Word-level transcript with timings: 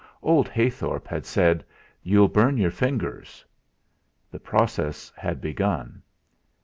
Old 0.23 0.49
Heythorp 0.49 1.05
had 1.05 1.27
said: 1.27 1.63
"You'll 2.01 2.27
burn 2.27 2.57
your 2.57 2.71
fingers." 2.71 3.45
The 4.31 4.39
process 4.39 5.13
had 5.15 5.39
begun. 5.41 6.01